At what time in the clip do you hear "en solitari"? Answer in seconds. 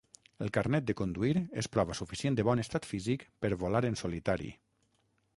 3.91-4.49